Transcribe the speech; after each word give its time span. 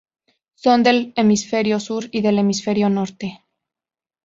Son 0.55 0.81
del 0.81 1.13
hemisferio 1.15 1.79
sur 1.79 2.05
y 2.09 2.21
del 2.23 2.39
hemisferio 2.39 2.89
norte. 2.89 3.45